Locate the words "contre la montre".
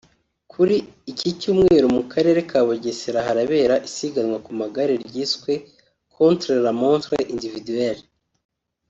6.15-7.17